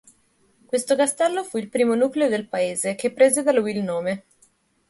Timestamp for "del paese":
2.27-2.95